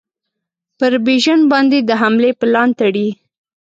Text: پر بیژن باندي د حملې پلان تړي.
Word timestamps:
پر 0.77 0.93
بیژن 1.05 1.39
باندي 1.51 1.79
د 1.85 1.91
حملې 2.01 2.31
پلان 2.39 2.69
تړي. 2.79 3.07